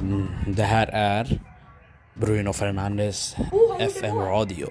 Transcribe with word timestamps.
Mm, 0.00 0.26
det 0.46 0.62
här 0.62 0.86
är 0.92 1.40
Bruno 2.14 2.52
Fernandes 2.52 3.36
FM 3.80 4.16
Radio. 4.18 4.68